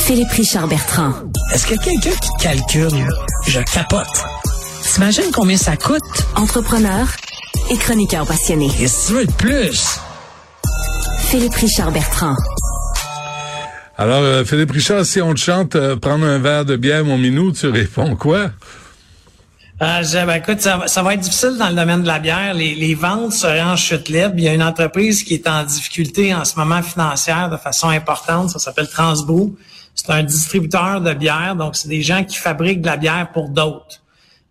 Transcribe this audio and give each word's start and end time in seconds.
Philippe 0.00 0.32
Richard 0.32 0.66
Bertrand. 0.66 1.12
Est-ce 1.54 1.66
que 1.66 1.74
quelqu'un 1.74 2.10
qui 2.10 2.30
calcule, 2.42 3.08
je 3.46 3.60
capote. 3.60 4.06
T'imagines 4.82 5.30
combien 5.32 5.56
ça 5.56 5.76
coûte? 5.76 6.02
Entrepreneur 6.36 7.06
et 7.70 7.76
chroniqueur 7.76 8.26
passionné. 8.26 8.68
Et 8.80 8.88
si 8.88 9.06
tu 9.06 9.12
veux 9.12 9.26
de 9.26 9.32
plus? 9.32 10.00
Philippe 11.28 11.54
Richard 11.54 11.92
Bertrand. 11.92 12.34
Alors, 13.96 14.22
euh, 14.22 14.44
Philippe 14.44 14.72
Richard, 14.72 15.04
si 15.04 15.20
on 15.20 15.34
te 15.34 15.38
chante 15.38 15.76
euh, 15.76 15.94
prendre 15.96 16.24
un 16.24 16.38
verre 16.38 16.64
de 16.64 16.76
bière, 16.76 17.04
mon 17.04 17.18
minou, 17.18 17.52
tu 17.52 17.68
réponds 17.68 18.16
quoi? 18.16 18.50
Euh, 19.82 20.02
je, 20.02 20.26
ben, 20.26 20.34
écoute, 20.34 20.60
ça, 20.60 20.82
ça, 20.86 21.02
va 21.02 21.14
être 21.14 21.20
difficile 21.20 21.56
dans 21.58 21.68
le 21.68 21.74
domaine 21.74 22.02
de 22.02 22.06
la 22.06 22.18
bière. 22.18 22.54
Les, 22.54 22.74
les, 22.74 22.94
ventes 22.94 23.32
seraient 23.32 23.62
en 23.62 23.76
chute 23.76 24.08
libre. 24.08 24.34
Il 24.36 24.44
y 24.44 24.48
a 24.48 24.54
une 24.54 24.62
entreprise 24.62 25.22
qui 25.22 25.34
est 25.34 25.48
en 25.48 25.62
difficulté 25.62 26.34
en 26.34 26.44
ce 26.44 26.56
moment 26.56 26.82
financière 26.82 27.48
de 27.48 27.56
façon 27.56 27.88
importante. 27.88 28.50
Ça 28.50 28.58
s'appelle 28.58 28.88
Transbrou. 28.88 29.56
C'est 30.02 30.12
un 30.12 30.22
distributeur 30.22 31.02
de 31.02 31.12
bière. 31.12 31.54
Donc, 31.56 31.76
c'est 31.76 31.88
des 31.88 32.00
gens 32.00 32.24
qui 32.24 32.36
fabriquent 32.36 32.80
de 32.80 32.86
la 32.86 32.96
bière 32.96 33.30
pour 33.32 33.50
d'autres. 33.50 34.00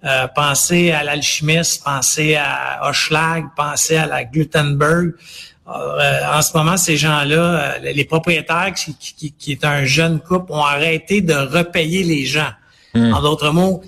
Euh, 0.06 0.28
pensez 0.28 0.92
à 0.92 1.04
l'alchimiste, 1.04 1.84
pensez 1.84 2.36
à 2.36 2.88
Hochlag, 2.88 3.46
pensez 3.58 3.98
à 3.98 4.06
la 4.06 4.26
Glutenberg. 4.26 5.14
Euh, 5.68 6.22
en 6.32 6.42
ce 6.44 6.56
moment, 6.56 6.78
ces 6.78 6.98
gens-là, 6.98 7.34
euh, 7.34 7.80
les 7.80 8.06
propriétaires, 8.06 8.74
qui, 8.76 8.96
qui, 8.96 9.32
qui, 9.32 9.52
est 9.52 9.66
un 9.66 9.86
jeune 9.86 10.20
couple, 10.20 10.52
ont 10.52 10.64
arrêté 10.64 11.22
de 11.22 11.34
repayer 11.34 12.04
les 12.04 12.26
gens. 12.26 12.52
Hmm. 12.94 13.12
En 13.14 13.22
d'autres 13.22 13.50
mots, 13.50 13.82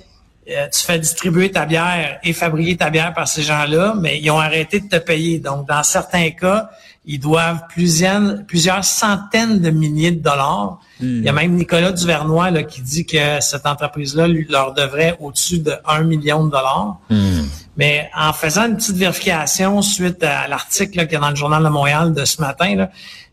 euh, 0.50 0.68
tu 0.70 0.82
fais 0.82 0.98
distribuer 0.98 1.52
ta 1.52 1.66
bière 1.66 2.20
et 2.24 2.34
fabriquer 2.34 2.76
ta 2.78 2.90
bière 2.90 3.14
par 3.14 3.28
ces 3.28 3.44
gens-là, 3.44 3.94
mais 4.00 4.20
ils 4.20 4.32
ont 4.32 4.40
arrêté 4.40 4.80
de 4.80 4.88
te 4.88 4.98
payer. 4.98 5.40
Donc, 5.40 5.68
dans 5.68 5.84
certains 5.84 6.32
cas, 6.32 6.72
ils 7.06 7.20
doivent 7.20 7.62
plusieurs, 7.70 8.44
plusieurs 8.48 8.84
centaines 8.84 9.60
de 9.60 9.70
milliers 9.70 10.12
de 10.12 10.22
dollars. 10.22 10.80
Il 11.00 11.24
y 11.24 11.30
a 11.30 11.34
même 11.34 11.56
Nicolas 11.56 11.92
Duvernois 11.92 12.52
là, 12.52 12.62
qui 12.62 12.82
dit 12.82 13.08
que 13.08 13.40
cette 13.40 13.66
entreprise-là 13.66 14.28
lui 14.28 14.46
leur 14.48 14.74
devrait 14.74 15.18
au-dessus 15.20 15.60
de 15.60 15.74
1 15.86 16.04
million 16.04 16.46
de 16.46 16.52
dollars. 16.52 17.00
Hmm. 17.10 17.42
Mais 17.78 18.10
en 18.16 18.34
faisant 18.34 18.68
une 18.68 18.78
petite 18.78 18.98
vérification 18.98 19.82
suite 19.82 20.24
à 20.24 20.48
l'article 20.48 21.08
qu'il 21.08 21.14
y 21.14 21.16
a 21.16 21.20
dans 21.20 21.32
le 21.32 21.36
Journal 21.36 21.64
de 21.64 21.70
Montréal 21.70 22.14
de 22.14 22.24
ce 22.24 22.40
matin, 22.40 22.76
là, 22.76 22.92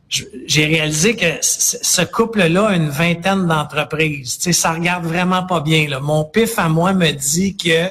j'ai 0.09 0.65
réalisé 0.65 1.17
que 1.17 1.27
ce 1.43 2.03
couple-là 2.03 2.69
a 2.69 2.75
une 2.75 2.89
vingtaine 2.89 3.47
d'entreprises. 3.47 4.39
Tu 4.39 4.45
sais, 4.45 4.53
ça 4.53 4.73
regarde 4.73 5.05
vraiment 5.05 5.45
pas 5.45 5.61
bien. 5.61 5.87
Là. 5.89 6.01
Mon 6.01 6.25
pif 6.25 6.59
à 6.59 6.69
moi 6.69 6.95
me 6.95 7.11
dit 7.13 7.57
que 7.57 7.91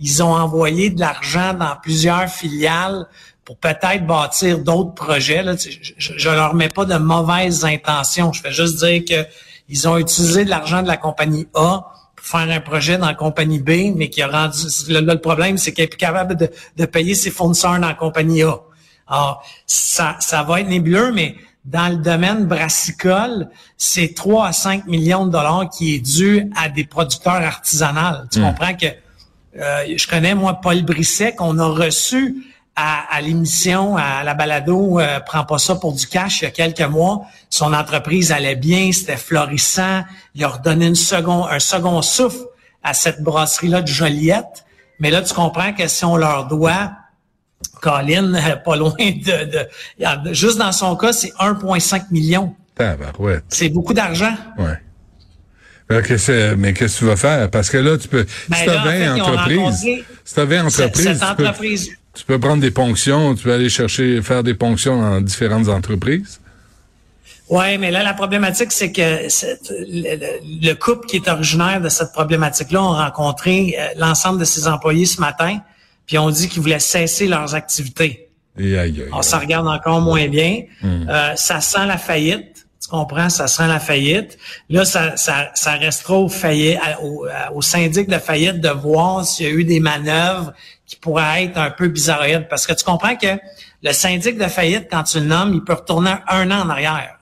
ils 0.00 0.22
ont 0.22 0.32
envoyé 0.32 0.90
de 0.90 1.00
l'argent 1.00 1.52
dans 1.54 1.76
plusieurs 1.82 2.28
filiales 2.28 3.06
pour 3.44 3.58
peut-être 3.58 4.06
bâtir 4.06 4.58
d'autres 4.58 4.94
projets. 4.94 5.42
Là. 5.42 5.56
Je, 5.56 6.12
je, 6.16 6.28
leur 6.30 6.54
mets 6.54 6.68
pas 6.68 6.84
de 6.84 6.96
mauvaises 6.96 7.64
intentions. 7.64 8.32
Je 8.32 8.40
fais 8.40 8.52
juste 8.52 8.82
dire 8.82 9.04
que 9.04 9.28
ils 9.68 9.86
ont 9.86 9.98
utilisé 9.98 10.44
de 10.44 10.50
l'argent 10.50 10.82
de 10.82 10.88
la 10.88 10.96
compagnie 10.96 11.46
A 11.54 11.92
pour 12.16 12.26
faire 12.26 12.48
un 12.50 12.60
projet 12.60 12.96
dans 12.96 13.06
la 13.06 13.14
compagnie 13.14 13.58
B, 13.58 13.94
mais 13.94 14.08
qui 14.08 14.22
a 14.22 14.28
rendu. 14.28 14.58
Là, 14.88 15.00
le 15.02 15.20
problème, 15.20 15.58
c'est 15.58 15.72
qu'elle 15.72 15.84
est 15.84 15.88
plus 15.88 15.98
capable 15.98 16.36
de, 16.36 16.50
de, 16.76 16.86
payer 16.86 17.14
ses 17.14 17.30
fournisseurs 17.30 17.78
dans 17.78 17.88
la 17.88 17.94
compagnie 17.94 18.42
A. 18.42 18.60
Alors, 19.06 19.42
ça, 19.66 20.16
ça 20.20 20.42
va 20.42 20.60
être 20.60 20.68
nébuleux, 20.68 21.12
mais 21.12 21.36
dans 21.70 21.88
le 21.90 21.96
domaine 21.96 22.46
brassicole, 22.46 23.48
c'est 23.76 24.14
3 24.14 24.46
à 24.48 24.52
5 24.52 24.86
millions 24.86 25.26
de 25.26 25.32
dollars 25.32 25.68
qui 25.68 25.94
est 25.96 25.98
dû 26.00 26.50
à 26.56 26.68
des 26.70 26.84
producteurs 26.84 27.34
artisanaux. 27.34 28.24
Tu 28.32 28.40
Hmm. 28.40 28.44
comprends 28.44 28.74
que 28.74 28.86
euh, 28.86 29.96
je 29.96 30.06
connais, 30.06 30.34
moi, 30.34 30.54
Paul 30.62 30.82
Brisset, 30.82 31.34
qu'on 31.34 31.58
a 31.58 31.66
reçu 31.66 32.36
à, 32.74 33.14
à 33.14 33.20
l'émission, 33.20 33.96
à 33.96 34.22
la 34.24 34.34
balado, 34.34 34.98
euh, 35.00 35.20
prends 35.20 35.44
pas 35.44 35.58
ça 35.58 35.74
pour 35.74 35.92
du 35.92 36.06
cash, 36.06 36.40
il 36.40 36.44
y 36.44 36.48
a 36.48 36.50
quelques 36.52 36.80
mois. 36.88 37.22
Son 37.50 37.74
entreprise 37.74 38.32
allait 38.32 38.56
bien, 38.56 38.90
c'était 38.92 39.16
florissant. 39.16 40.04
Il 40.34 40.44
a 40.44 40.48
redonné 40.48 40.86
une 40.86 40.94
second, 40.94 41.44
un 41.46 41.58
second 41.58 42.00
souffle 42.02 42.46
à 42.82 42.94
cette 42.94 43.20
brasserie-là 43.22 43.82
de 43.82 43.88
Joliette. 43.88 44.64
Mais 45.00 45.10
là, 45.10 45.20
tu 45.22 45.34
comprends 45.34 45.72
que 45.72 45.86
si 45.88 46.04
on 46.04 46.16
leur 46.16 46.46
doit 46.46 46.92
Colin, 47.80 48.34
euh, 48.34 48.56
pas 48.64 48.76
loin 48.76 48.92
de, 48.98 49.44
de, 50.26 50.32
Juste 50.34 50.58
dans 50.58 50.72
son 50.72 50.96
cas, 50.96 51.12
c'est 51.12 51.32
1,5 51.38 52.04
million. 52.10 52.54
Tabarouette. 52.74 53.44
C'est 53.48 53.68
beaucoup 53.68 53.94
d'argent. 53.94 54.34
Ouais. 54.58 56.02
Qu'est-ce- 56.06 56.54
mais 56.54 56.74
qu'est-ce 56.74 56.94
que 56.96 56.98
tu 57.00 57.04
vas 57.06 57.16
faire? 57.16 57.50
Parce 57.50 57.70
que 57.70 57.78
là, 57.78 57.96
tu 57.96 58.08
peux. 58.08 58.26
Ben 58.48 58.56
si 58.56 58.64
tu 58.64 58.70
en 58.70 58.72
as 58.74 58.82
fait, 58.82 58.98
20 59.06 59.16
ils 59.16 59.22
ont 59.22 59.24
entreprises, 59.24 59.56
rencontré 59.58 60.04
si 60.24 60.34
tu 60.34 60.40
as 60.40 60.44
20 60.44 60.70
Cette, 60.70 60.84
entreprises, 60.86 61.18
cette 61.18 61.36
tu, 61.36 61.94
peux, 61.96 62.18
tu 62.20 62.24
peux 62.26 62.38
prendre 62.38 62.60
des 62.60 62.70
ponctions, 62.70 63.34
tu 63.34 63.44
peux 63.44 63.52
aller 63.54 63.70
chercher, 63.70 64.20
faire 64.20 64.42
des 64.42 64.52
ponctions 64.54 65.00
dans 65.00 65.20
différentes 65.22 65.68
entreprises. 65.68 66.40
Oui, 67.48 67.78
mais 67.78 67.90
là, 67.90 68.02
la 68.02 68.12
problématique, 68.12 68.70
c'est 68.70 68.92
que 68.92 69.00
le 70.60 70.74
couple 70.74 71.06
qui 71.06 71.16
est 71.16 71.28
originaire 71.28 71.80
de 71.80 71.88
cette 71.88 72.12
problématique-là 72.12 72.82
ont 72.82 72.92
rencontré 72.92 73.74
euh, 73.78 73.86
l'ensemble 73.96 74.38
de 74.38 74.44
ses 74.44 74.68
employés 74.68 75.06
ce 75.06 75.18
matin, 75.20 75.58
puis 76.08 76.18
ont 76.18 76.30
dit 76.30 76.48
qu'ils 76.48 76.62
voulaient 76.62 76.80
cesser 76.80 77.28
leurs 77.28 77.54
activités. 77.54 78.30
Et 78.58 78.76
aïe, 78.76 78.90
aïe, 78.96 79.02
Alors, 79.06 79.18
aïe. 79.18 79.24
ça 79.24 79.38
regarde 79.38 79.68
encore 79.68 80.00
moins 80.00 80.26
bien. 80.26 80.62
Euh, 80.82 81.36
ça 81.36 81.60
sent 81.60 81.86
la 81.86 81.98
faillite. 81.98 82.66
Tu 82.82 82.88
comprends? 82.88 83.28
Ça 83.28 83.46
sent 83.46 83.68
la 83.68 83.78
faillite. 83.78 84.38
Là, 84.70 84.84
ça, 84.84 85.16
ça, 85.16 85.50
ça 85.54 85.72
restera 85.74 86.14
au, 86.14 86.28
faillite, 86.28 86.80
au, 87.02 87.26
au 87.54 87.62
syndic 87.62 88.08
de 88.08 88.18
faillite 88.18 88.60
de 88.60 88.70
voir 88.70 89.24
s'il 89.24 89.46
y 89.46 89.48
a 89.48 89.52
eu 89.52 89.64
des 89.64 89.78
manœuvres 89.80 90.52
qui 90.86 90.96
pourraient 90.96 91.44
être 91.44 91.58
un 91.58 91.70
peu 91.70 91.88
bizarroïdes. 91.88 92.48
Parce 92.48 92.66
que 92.66 92.72
tu 92.72 92.84
comprends 92.84 93.14
que 93.14 93.38
le 93.82 93.92
syndic 93.92 94.38
de 94.38 94.46
faillite, 94.46 94.88
quand 94.90 95.02
tu 95.04 95.20
le 95.20 95.26
nommes, 95.26 95.52
il 95.54 95.62
peut 95.62 95.74
retourner 95.74 96.14
un 96.28 96.50
an 96.50 96.62
en 96.64 96.70
arrière. 96.70 97.17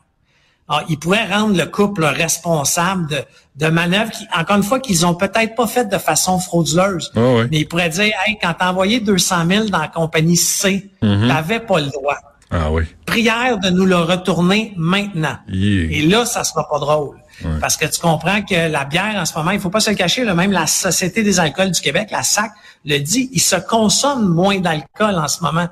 Alors, 0.68 0.82
il 0.88 0.98
pourrait 0.98 1.26
rendre 1.26 1.56
le 1.56 1.66
couple 1.66 2.04
responsable 2.04 3.08
de, 3.08 3.22
de 3.56 3.70
manœuvres 3.70 4.10
qui, 4.10 4.26
encore 4.36 4.56
une 4.56 4.62
fois, 4.62 4.80
qu'ils 4.80 5.06
ont 5.06 5.14
peut-être 5.14 5.54
pas 5.54 5.66
faites 5.66 5.88
de 5.88 5.98
façon 5.98 6.38
frauduleuse. 6.38 7.12
Ah 7.14 7.20
ouais. 7.20 7.48
Mais 7.50 7.60
il 7.60 7.68
pourrait 7.68 7.88
dire, 7.88 8.12
hey, 8.26 8.36
quand 8.42 8.54
t'as 8.58 8.70
envoyé 8.70 9.00
200 9.00 9.36
000 9.48 9.64
dans 9.66 9.78
la 9.78 9.88
compagnie 9.88 10.36
C, 10.36 10.90
t'avais 11.00 11.60
pas 11.60 11.80
le 11.80 11.86
droit. 11.86 12.16
Ah 12.50 12.70
oui. 12.70 12.84
Prière 13.06 13.58
de 13.58 13.70
nous 13.70 13.84
le 13.86 13.96
retourner 13.96 14.72
maintenant. 14.76 15.36
Yeah. 15.48 15.98
Et 15.98 16.02
là, 16.02 16.24
ça 16.24 16.44
sera 16.44 16.68
pas 16.68 16.78
drôle. 16.78 17.16
Parce 17.60 17.76
que 17.76 17.86
tu 17.86 18.00
comprends 18.00 18.42
que 18.42 18.70
la 18.70 18.84
bière, 18.84 19.14
en 19.16 19.24
ce 19.24 19.36
moment, 19.36 19.50
il 19.50 19.60
faut 19.60 19.70
pas 19.70 19.80
se 19.80 19.90
le 19.90 19.96
cacher, 19.96 20.24
là, 20.24 20.34
même 20.34 20.52
la 20.52 20.66
Société 20.66 21.22
des 21.22 21.38
alcools 21.38 21.70
du 21.70 21.80
Québec, 21.80 22.08
la 22.10 22.22
SAC, 22.22 22.50
le 22.84 22.98
dit, 22.98 23.28
il 23.32 23.40
se 23.40 23.56
consomme 23.56 24.26
moins 24.26 24.58
d'alcool 24.58 25.16
en 25.16 25.28
ce 25.28 25.42
moment. 25.42 25.68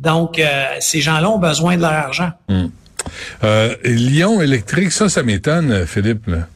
Donc, 0.00 0.38
euh, 0.38 0.66
ces 0.80 1.00
gens-là 1.00 1.30
ont 1.30 1.38
besoin 1.38 1.76
de 1.76 1.82
leur 1.82 1.92
argent. 1.92 2.30
Euh, 3.42 3.74
Lyon 3.84 4.40
électrique, 4.40 4.92
ça, 4.92 5.08
ça 5.08 5.22
m'étonne, 5.22 5.86
Philippe. 5.86 6.26
Là. 6.26 6.48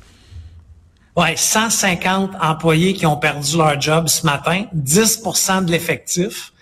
Ouais, 1.17 1.35
150 1.37 2.31
employés 2.41 2.95
qui 2.95 3.05
ont 3.05 3.17
perdu 3.17 3.57
leur 3.57 3.81
job 3.81 4.09
ce 4.09 4.25
matin, 4.25 4.67
10% 4.77 5.65
de 5.65 5.73
l'effectif. 5.73 6.53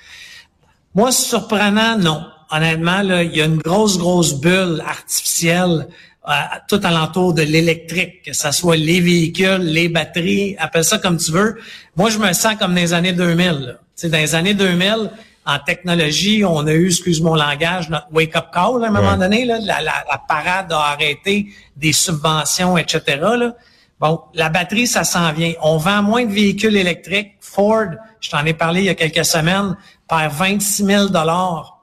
Moi, 0.95 1.13
surprenant, 1.13 1.99
non. 1.99 2.25
Honnêtement, 2.51 3.03
là, 3.03 3.23
il 3.23 3.37
y 3.37 3.43
a 3.43 3.45
une 3.45 3.59
grosse, 3.59 3.99
grosse 3.99 4.41
bulle 4.41 4.83
artificielle 4.87 5.89
euh, 6.29 6.33
tout 6.69 6.81
alentour 6.83 7.35
de 7.35 7.43
l'électrique, 7.43 8.23
que 8.25 8.33
ce 8.33 8.51
soit 8.51 8.77
les 8.77 9.01
véhicules, 9.01 9.59
les 9.59 9.89
batteries, 9.89 10.57
appelle 10.59 10.85
ça 10.85 10.99
comme 10.99 11.19
tu 11.19 11.31
veux. 11.31 11.57
Moi, 11.95 12.11
je 12.11 12.19
me 12.19 12.33
sens 12.33 12.57
comme 12.59 12.75
dans 12.75 12.81
les 12.81 12.95
années 12.95 13.13
2000. 13.13 13.47
là. 13.47 14.09
Dans 14.09 14.19
les 14.19 14.35
années 14.35 14.55
2000, 14.55 15.11
en 15.47 15.59
technologie, 15.61 16.45
on 16.45 16.67
a 16.67 16.73
eu, 16.73 16.87
excuse 16.89 17.21
mon 17.21 17.35
langage, 17.37 17.89
notre 17.89 18.09
wake-up 18.13 18.47
call 18.53 18.83
à 18.85 18.89
un 18.89 18.91
moment 18.91 19.13
Ouais. 19.13 19.19
donné. 19.19 19.45
Là, 19.45 19.59
la, 19.61 19.81
la, 19.81 20.05
la 20.11 20.19
parade 20.29 20.73
a 20.73 20.81
arrêté 20.93 21.47
des 21.77 21.93
subventions, 21.93 22.77
etc. 22.77 23.01
Là. 23.21 23.55
Bon, 24.01 24.21
la 24.35 24.49
batterie, 24.51 24.87
ça 24.87 25.05
s'en 25.05 25.33
vient. 25.33 25.53
On 25.63 25.77
vend 25.79 26.03
moins 26.03 26.25
de 26.27 26.33
véhicules 26.33 26.77
électriques. 26.77 27.33
Ford, 27.41 27.87
je 28.21 28.29
t'en 28.29 28.45
ai 28.45 28.53
parlé 28.53 28.81
il 28.81 28.87
y 28.87 28.89
a 28.91 28.95
quelques 28.95 29.25
semaines, 29.25 29.77
perd 30.09 30.33
26 30.33 30.85
000 30.85 31.09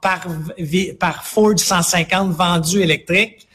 par, 0.02 0.28
par 1.00 1.24
Ford 1.26 1.58
150 1.58 2.32
vendus 2.34 2.82
électriques. 2.82 3.48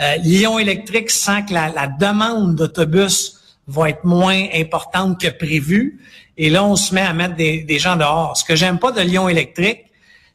Euh, 0.00 0.16
Lyon 0.16 0.58
Électrique 0.58 1.10
sent 1.10 1.44
que 1.48 1.54
la, 1.54 1.68
la 1.70 1.86
demande 1.86 2.56
d'autobus 2.56 3.38
va 3.68 3.90
être 3.90 4.04
moins 4.04 4.46
importante 4.54 5.20
que 5.20 5.28
prévu. 5.28 6.00
Et 6.44 6.50
là, 6.50 6.64
on 6.64 6.74
se 6.74 6.92
met 6.92 7.02
à 7.02 7.12
mettre 7.12 7.36
des, 7.36 7.62
des 7.62 7.78
gens 7.78 7.94
dehors. 7.94 8.36
Ce 8.36 8.44
que 8.44 8.56
j'aime 8.56 8.78
pas 8.80 8.90
de 8.90 9.00
Lyon 9.00 9.28
Électrique, 9.28 9.84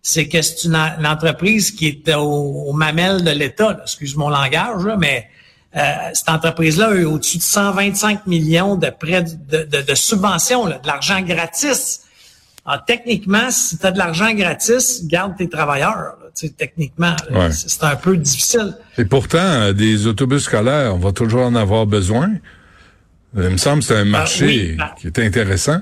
c'est 0.02 0.28
que 0.30 0.42
c'est 0.42 0.64
une, 0.64 0.76
une 0.76 1.06
entreprise 1.06 1.72
qui 1.72 1.88
est 1.88 2.14
au, 2.16 2.22
au 2.70 2.72
mamelle 2.72 3.24
de 3.26 3.32
l'État. 3.32 3.78
Excuse 3.84 4.16
mon 4.16 4.30
langage, 4.30 4.86
là, 4.86 4.96
mais 4.98 5.28
euh, 5.76 5.82
cette 6.14 6.30
entreprise-là 6.30 6.88
a 6.92 6.94
eu 6.96 7.04
au-dessus 7.04 7.40
de 7.40 7.44
125 7.44 8.26
millions 8.26 8.76
de 8.78 8.90
prêts 8.90 9.24
de, 9.24 9.64
de, 9.66 9.82
de 9.82 9.96
subventions, 9.96 10.66
là, 10.66 10.78
de 10.82 10.88
l'argent 10.88 11.20
gratis. 11.22 12.04
Alors, 12.66 12.86
techniquement, 12.86 13.50
si 13.52 13.78
tu 13.78 13.86
as 13.86 13.92
de 13.92 13.98
l'argent 13.98 14.32
gratis, 14.34 15.06
garde 15.08 15.36
tes 15.38 15.50
travailleurs. 15.50 15.96
là. 15.98 16.14
Techniquement, 16.58 17.16
Ouais. 17.32 17.52
c'est 17.52 17.84
un 17.84 17.96
peu 17.98 18.16
difficile. 18.16 18.78
Et 18.98 19.04
pourtant, 19.06 19.40
euh, 19.40 19.74
des 19.74 20.08
autobus 20.08 20.44
scolaires, 20.44 20.94
on 20.96 21.00
va 21.00 21.12
toujours 21.12 21.42
en 21.42 21.56
avoir 21.56 21.86
besoin. 21.86 22.30
Il 23.36 23.42
me 23.50 23.58
semble 23.58 23.80
que 23.80 23.88
c'est 23.88 23.98
un 23.98 24.06
marché 24.06 24.46
oui, 24.46 24.76
bah- 24.78 24.94
qui 25.00 25.08
est 25.08 25.20
intéressant. 25.20 25.80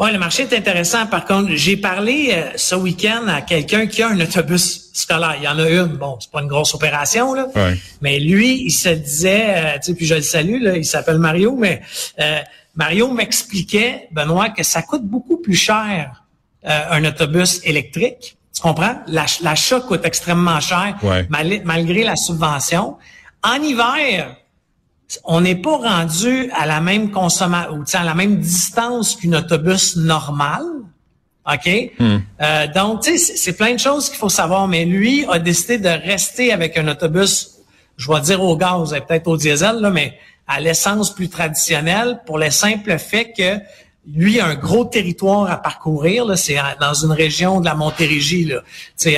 Oui, 0.00 0.10
le 0.12 0.18
marché 0.18 0.44
est 0.44 0.56
intéressant. 0.56 1.06
Par 1.06 1.26
contre, 1.26 1.50
j'ai 1.56 1.76
parlé 1.76 2.30
euh, 2.32 2.52
ce 2.56 2.74
week-end 2.74 3.28
à 3.28 3.42
quelqu'un 3.42 3.86
qui 3.86 4.02
a 4.02 4.08
un 4.08 4.18
autobus 4.18 4.88
scolaire. 4.94 5.34
Il 5.36 5.44
y 5.44 5.48
en 5.48 5.58
a 5.58 5.68
une. 5.68 5.98
Bon, 5.98 6.16
c'est 6.18 6.30
pas 6.30 6.40
une 6.40 6.48
grosse 6.48 6.74
opération, 6.74 7.34
là. 7.34 7.48
Mais 8.00 8.18
lui, 8.18 8.62
il 8.64 8.70
se 8.70 8.88
disait, 8.88 9.44
euh, 9.48 9.74
tu 9.74 9.78
sais, 9.82 9.94
puis 9.94 10.06
je 10.06 10.14
le 10.14 10.22
salue, 10.22 10.62
là, 10.62 10.78
il 10.78 10.86
s'appelle 10.86 11.18
Mario, 11.18 11.54
mais 11.54 11.82
euh, 12.18 12.38
Mario 12.76 13.12
m'expliquait, 13.12 14.08
Benoît, 14.10 14.48
que 14.48 14.62
ça 14.62 14.80
coûte 14.80 15.04
beaucoup 15.04 15.36
plus 15.36 15.56
cher 15.56 16.24
un 16.62 17.04
autobus 17.06 17.60
électrique. 17.64 18.36
Tu 18.54 18.60
comprends? 18.60 18.96
L'achat 19.06 19.80
coûte 19.80 20.04
extrêmement 20.04 20.60
cher, 20.60 20.96
malgré 21.64 22.04
la 22.04 22.16
subvention. 22.16 22.96
En 23.42 23.62
hiver, 23.62 24.36
on 25.24 25.40
n'est 25.40 25.56
pas 25.56 25.76
rendu 25.76 26.50
à 26.52 26.66
la 26.66 26.80
même 26.80 27.10
consommation, 27.10 27.82
à 27.94 28.04
la 28.04 28.14
même 28.14 28.38
distance 28.38 29.16
qu'un 29.16 29.32
autobus 29.32 29.96
normal. 29.96 30.62
OK? 31.46 31.92
Hmm. 31.98 32.18
Euh, 32.40 32.66
donc, 32.68 33.02
tu 33.02 33.18
sais, 33.18 33.36
c'est 33.36 33.54
plein 33.54 33.74
de 33.74 33.78
choses 33.78 34.08
qu'il 34.08 34.18
faut 34.18 34.28
savoir, 34.28 34.68
mais 34.68 34.84
lui 34.84 35.26
a 35.28 35.38
décidé 35.38 35.78
de 35.78 35.88
rester 35.88 36.52
avec 36.52 36.76
un 36.76 36.86
autobus, 36.86 37.58
je 37.96 38.12
vais 38.12 38.20
dire 38.20 38.42
au 38.42 38.56
gaz, 38.56 38.94
peut-être 39.08 39.26
au 39.26 39.36
diesel, 39.36 39.76
là, 39.76 39.90
mais 39.90 40.18
à 40.46 40.60
l'essence 40.60 41.14
plus 41.14 41.28
traditionnelle, 41.28 42.20
pour 42.26 42.38
le 42.38 42.50
simple 42.50 42.98
fait 42.98 43.32
que 43.32 43.58
lui 44.12 44.40
a 44.40 44.46
un 44.46 44.54
gros 44.54 44.84
territoire 44.84 45.50
à 45.50 45.56
parcourir. 45.56 46.26
C'est 46.36 46.56
dans 46.80 46.94
une 46.94 47.12
région 47.12 47.60
de 47.60 47.64
la 47.64 47.74
Montérégie, 47.74 48.44
là, 48.44 48.62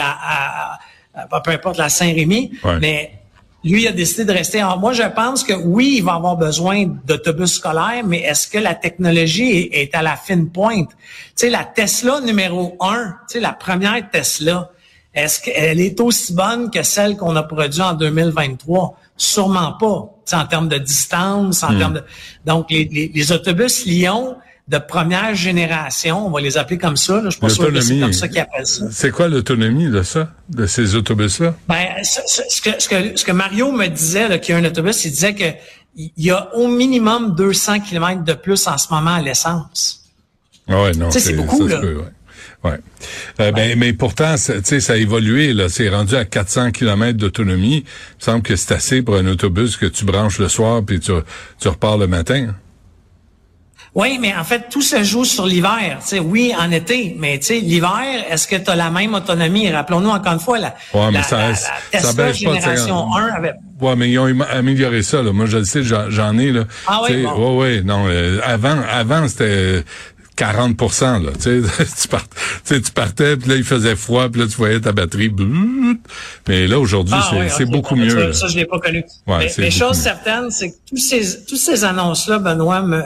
à, 0.01 0.79
à, 1.15 1.41
peu 1.41 1.51
importe 1.51 1.79
la 1.79 1.89
Saint-Rémy, 1.89 2.53
mais 2.81 3.22
lui 3.65 3.87
a 3.87 3.93
décidé 3.93 4.25
de 4.25 4.33
rester. 4.33 4.61
Alors, 4.61 4.79
moi, 4.79 4.93
je 4.93 5.03
pense 5.03 5.45
que 5.45 5.53
oui, 5.53 5.97
il 5.99 6.05
va 6.05 6.15
avoir 6.15 6.37
besoin 6.37 6.87
d'autobus 7.05 7.55
scolaires, 7.55 8.03
mais 8.05 8.21
est-ce 8.21 8.49
que 8.49 8.59
la 8.59 8.75
technologie 8.75 9.69
est, 9.73 9.95
à 9.95 10.03
la 10.03 10.17
fine 10.17 10.51
pointe? 10.51 10.91
Tu 10.91 10.97
sais, 11.37 11.51
la 11.51 11.65
Tesla 11.65 12.21
numéro 12.21 12.77
un, 12.81 13.15
tu 13.29 13.35
sais, 13.35 13.41
la 13.41 13.53
première 13.53 14.11
Tesla, 14.11 14.71
est-ce 15.15 15.41
qu'elle 15.41 15.81
est 15.81 16.01
aussi 16.01 16.33
bonne 16.33 16.71
que 16.71 16.83
celle 16.83 17.17
qu'on 17.17 17.37
a 17.37 17.43
produite 17.43 17.81
en 17.81 17.93
2023? 17.93 18.99
Sûrement 19.17 19.75
pas. 19.79 20.11
Tu 20.25 20.31
sais, 20.31 20.37
en 20.37 20.47
termes 20.47 20.69
de 20.69 20.79
distance, 20.79 21.63
en 21.63 21.73
hmm. 21.73 21.79
termes 21.79 21.95
de... 21.95 22.05
Donc, 22.47 22.71
les, 22.71 23.11
les 23.15 23.33
autobus 23.33 23.87
Lyon, 23.87 24.37
de 24.69 24.79
première 24.79 25.35
génération, 25.35 26.27
on 26.27 26.31
va 26.31 26.41
les 26.41 26.57
appeler 26.57 26.79
comme 26.79 26.97
ça. 26.97 27.17
Là. 27.17 27.25
Je 27.25 27.31
suis 27.31 27.41
pas 27.41 27.49
sûr 27.49 27.73
que 27.73 27.81
c'est 27.81 27.99
comme 27.99 28.13
ça 28.13 28.29
qu'ils 28.29 28.39
appellent 28.39 28.67
ça. 28.67 28.85
C'est 28.91 29.11
quoi 29.11 29.29
l'autonomie 29.29 29.89
de 29.89 30.03
ça, 30.03 30.33
de 30.49 30.67
ces 30.67 30.95
autobus-là? 30.95 31.55
Ben, 31.69 31.89
ce, 32.05 32.63
que, 32.63 32.81
ce, 32.81 32.89
que, 32.89 33.17
ce 33.17 33.25
que 33.25 33.33
Mario 33.33 33.73
me 33.73 33.89
disait, 33.89 34.41
qu'il 34.41 34.55
y 34.55 34.59
a 34.59 34.61
un 34.61 34.65
autobus, 34.65 35.05
il 35.05 35.11
disait 35.11 35.35
que 35.35 35.45
il 35.95 36.11
y 36.17 36.31
a 36.31 36.55
au 36.55 36.69
minimum 36.69 37.35
200 37.35 37.81
km 37.81 38.25
de 38.25 38.33
plus 38.33 38.67
en 38.67 38.79
ce 38.79 38.93
moment 38.93 39.15
à 39.15 39.21
l'essence. 39.21 40.05
Ah 40.69 40.83
ouais, 40.83 40.93
non, 40.93 41.11
c'est 41.11 41.35
beaucoup, 41.35 41.67
là. 41.67 41.81
ouais. 42.65 42.79
Euh, 43.41 43.53
ben, 43.53 43.79
mais 43.79 43.93
pourtant, 43.93 44.37
ça 44.37 44.53
a 44.55 44.97
évolué. 44.97 45.53
Là, 45.53 45.69
c'est 45.69 45.89
rendu 45.89 46.15
à 46.15 46.25
400 46.25 46.71
km 46.71 47.19
d'autonomie. 47.19 47.79
Il 47.79 47.85
me 48.21 48.25
semble 48.25 48.43
que 48.43 48.57
c'est 48.57 48.73
assez 48.73 49.03
pour 49.03 49.17
un 49.17 49.27
autobus 49.27 49.77
que 49.77 49.87
tu 49.87 50.05
branches 50.05 50.39
le 50.39 50.49
soir 50.49 50.83
puis 50.85 51.01
tu, 51.01 51.13
tu 51.59 51.69
repars 51.69 51.99
le 51.99 52.07
matin. 52.07 52.55
Oui, 53.95 54.19
mais 54.19 54.35
en 54.35 54.45
fait, 54.45 54.69
tout 54.71 54.81
se 54.81 55.03
joue 55.03 55.25
sur 55.25 55.45
l'hiver. 55.45 55.99
Oui, 56.25 56.55
en 56.59 56.71
été, 56.71 57.15
mais 57.19 57.39
l'hiver, 57.51 58.25
est-ce 58.31 58.49
que 58.49 58.57
tu 58.57 58.71
as 58.71 58.75
la 58.75 58.91
même 58.91 59.13
autonomie? 59.13 59.71
Rappelons-nous 59.71 60.09
encore 60.09 60.33
une 60.33 60.41
fois, 60.41 60.59
la, 60.59 60.75
ouais, 60.95 61.11
mais 61.13 61.23
ça, 61.23 61.51
Tesla 61.91 62.33
génération 62.33 63.15
1 63.15 63.27
avait... 63.27 63.53
Ouais, 63.83 63.95
mais 63.95 64.11
ils 64.11 64.19
ont 64.19 64.41
amélioré 64.51 65.03
ça. 65.03 65.23
Là. 65.23 65.33
Moi, 65.33 65.45
je 65.47 65.59
le 65.59 65.65
sais, 65.65 65.83
j'en 65.83 66.39
ai. 66.39 66.53
Là. 66.53 66.65
Ah 66.87 67.01
oui, 67.03 67.23
bon. 67.25 67.59
ouais, 67.59 67.77
ouais, 67.77 67.83
non. 67.83 68.05
Euh, 68.07 68.41
avant, 68.45 68.79
avant 68.91 69.29
c'était 69.29 69.85
40 70.37 70.81
là, 70.81 71.31
tu 71.35 71.41
sais, 71.41 71.61
tu, 72.03 72.09
part, 72.09 72.25
tu 72.67 72.81
partais, 72.95 73.37
puis 73.37 73.51
là, 73.51 73.57
il 73.57 73.65
faisait 73.65 73.97
froid, 73.97 74.29
puis 74.29 74.41
là, 74.41 74.47
tu 74.47 74.57
voyais 74.57 74.81
ta 74.81 74.93
batterie, 74.93 75.31
mais 76.49 76.67
là, 76.67 76.79
aujourd'hui, 76.79 77.15
ah 77.17 77.49
c'est 77.49 77.67
beaucoup 77.67 77.97
mieux. 77.97 78.33
Ça, 78.33 78.49
je 78.49 78.57
l'ai 78.57 78.67
pas 78.67 78.79
connu. 78.79 79.05
mais, 79.27 79.71
chose 79.71 79.97
certaine, 79.97 80.51
c'est 80.51 80.71
que 80.71 80.77
tous 80.89 80.97
ces, 80.97 81.45
tous 81.45 81.57
ces 81.57 81.85
annonces-là, 81.85 82.39
Benoît, 82.39 82.83
me, 82.83 83.03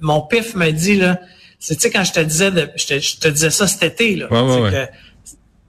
mon 0.00 0.22
pif 0.22 0.54
me 0.54 0.70
dit, 0.70 0.96
là, 0.96 1.18
c'est, 1.58 1.76
tu 1.76 1.82
sais, 1.82 1.90
quand 1.90 2.04
je 2.04 2.12
te 2.12 2.20
disais, 2.20 2.50
de, 2.50 2.68
je, 2.76 2.86
te, 2.86 2.98
je 2.98 3.16
te 3.18 3.28
disais 3.28 3.50
ça 3.50 3.66
cet 3.66 3.82
été, 3.82 4.16
là, 4.16 4.26
que 4.28 4.86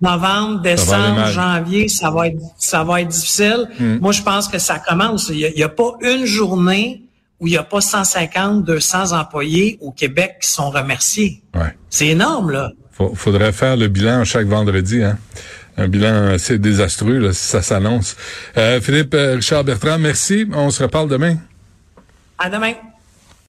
novembre, 0.02 0.62
décembre, 0.62 1.28
janvier, 1.28 1.88
ça 1.88 2.12
va 2.12 2.28
être, 2.28 2.40
ça 2.58 2.84
va 2.84 3.02
être 3.02 3.08
difficile. 3.08 3.70
Hmm. 3.80 3.98
Moi, 4.02 4.12
je 4.12 4.22
pense 4.22 4.48
que 4.48 4.60
ça 4.60 4.80
commence. 4.80 5.30
Il 5.30 5.40
y 5.40 5.64
a 5.64 5.70
pas 5.70 5.94
une 6.02 6.26
journée 6.26 7.04
où 7.40 7.48
il 7.48 7.52
n'y 7.52 7.58
a 7.58 7.64
pas 7.64 7.82
150, 7.82 8.64
200 8.64 9.12
employés 9.12 9.78
au 9.82 9.92
Québec 9.92 10.38
qui 10.42 10.50
sont 10.50 10.70
remerciés. 10.70 11.44
Ouais. 11.54 11.76
C'est 11.90 12.08
énorme, 12.08 12.52
là. 12.52 12.72
faudrait 13.16 13.52
faire 13.52 13.76
le 13.76 13.88
bilan 13.88 14.24
chaque 14.24 14.48
vendredi, 14.48 15.04
hein. 15.04 15.18
Un 15.76 15.88
bilan 15.88 16.28
assez 16.28 16.60
désastreux, 16.60 17.18
là, 17.18 17.34
si 17.34 17.48
ça 17.48 17.64
s'annonce. 17.64 18.16
Euh, 18.58 18.80
Philippe 18.80 19.16
euh, 19.16 19.36
Richard 19.36 19.64
Bertrand, 19.64 19.98
merci. 19.98 20.48
On 20.54 20.70
se 20.70 20.84
reparle 20.84 21.10
demain. 21.10 21.38
À 22.38 22.48
demain. 22.48 22.74